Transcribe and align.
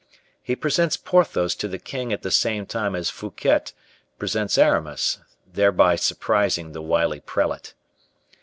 He 0.41 0.55
presents 0.55 0.97
Porthos 0.97 1.53
to 1.53 1.67
the 1.67 1.77
king 1.77 2.11
at 2.11 2.23
the 2.23 2.31
same 2.31 2.65
time 2.65 2.95
as 2.95 3.11
Fouquet 3.11 3.65
presents 4.17 4.57
Aramis, 4.57 5.19
thereby 5.45 5.95
surprising 5.95 6.71
the 6.71 6.81
wily 6.81 7.19
prelate. 7.19 7.75